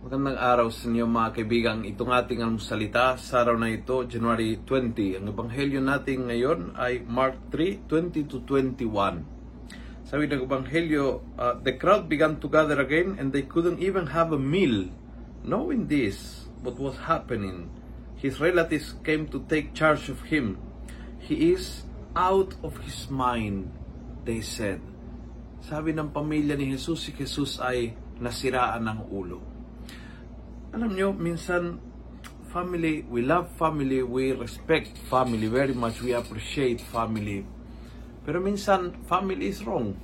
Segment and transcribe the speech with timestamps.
[0.00, 1.84] Magandang araw sa inyo mga kaibigan.
[1.84, 5.20] Itong ating almusalita sa araw na ito, January 20.
[5.20, 8.80] Ang ebanghelyo natin ngayon ay Mark 3, 20 to 21.
[10.08, 14.32] Sabi ng ebanghelyo, uh, the crowd began to gather again and they couldn't even have
[14.32, 14.88] a meal.
[15.44, 17.68] Knowing this, what was happening,
[18.16, 20.56] his relatives came to take charge of him.
[21.20, 21.84] He is
[22.16, 23.68] out of his mind,
[24.24, 24.80] they said.
[25.60, 29.49] Sabi ng pamilya ni Jesus, si Jesus ay nasiraan ng ulo.
[30.70, 31.82] Alam nyo, minsan,
[32.54, 37.42] family, we love family, we respect family very much, we appreciate family.
[38.22, 39.98] Pero minsan, family is wrong.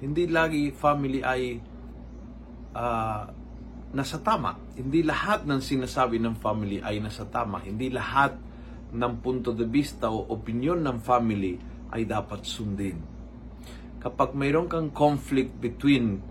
[0.00, 1.60] Hindi lagi family ay
[2.72, 3.28] ah,
[3.92, 4.56] nasa tama.
[4.80, 7.60] Hindi lahat ng sinasabi ng family ay nasa tama.
[7.60, 8.32] Hindi lahat
[8.88, 11.60] ng punto de vista o opinion ng family
[11.92, 12.96] ay dapat sundin.
[14.00, 16.24] Kapag mayroon kang conflict between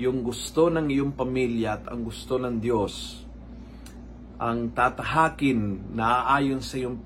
[0.00, 3.24] yung gusto ng iyong pamilya at ang gusto ng Diyos,
[4.40, 6.98] ang tatahakin na aayon sa iyong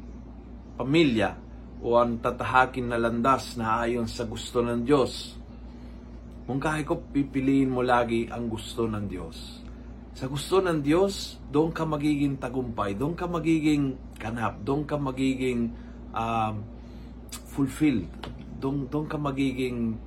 [0.78, 1.36] pamilya
[1.82, 5.36] o ang tatahakin na landas na aayon sa gusto ng Diyos,
[6.46, 9.66] kung kahit ko pipiliin mo lagi ang gusto ng Diyos.
[10.16, 15.74] Sa gusto ng Diyos, doon ka magiging tagumpay, doon ka magiging kanap, doon ka magiging
[16.16, 16.64] um,
[17.52, 18.08] fulfilled,
[18.56, 20.00] doon, doon ka magiging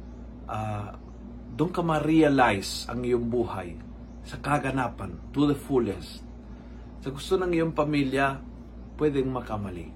[0.49, 0.97] ah,
[1.59, 3.75] doon ka ma-realize ang iyong buhay
[4.23, 6.23] sa kaganapan, to the fullest.
[7.03, 8.39] Sa gusto ng iyong pamilya,
[8.95, 9.91] pwedeng makamali.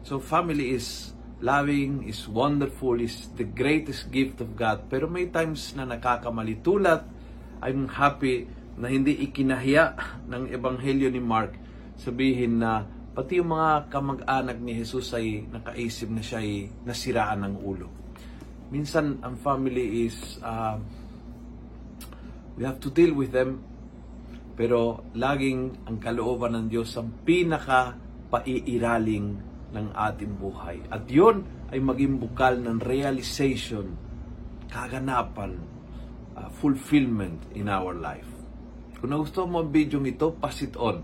[0.00, 1.12] So family is
[1.44, 4.88] loving, is wonderful, is the greatest gift of God.
[4.88, 6.64] Pero may times na nakakamali.
[6.64, 7.04] Tulad,
[7.60, 8.48] I'm happy
[8.80, 9.92] na hindi ikinahiya
[10.32, 11.52] ng Ebanghelyo ni Mark
[12.00, 17.56] sabihin na pati yung mga kamag-anak ni Jesus ay nakaisip na siya ay nasiraan ng
[17.60, 17.88] ulo.
[18.72, 20.80] Minsan, ang family is, uh,
[22.56, 23.64] we have to deal with them
[24.52, 27.96] pero laging ang kalooban ng Diyos ang pinaka
[28.28, 30.84] paiiraling ng ating buhay.
[30.92, 33.96] At yun ay maging bukal ng realization,
[34.68, 35.56] kaganapan,
[36.36, 38.28] uh, fulfillment in our life.
[39.00, 41.02] Kung nagustuhan mo ang video ito, pass it on.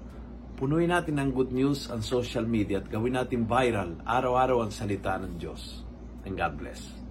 [0.60, 5.16] Punuin natin ng good news ang social media at gawin natin viral araw-araw ang salita
[5.16, 5.82] ng Diyos.
[6.28, 7.07] And God bless.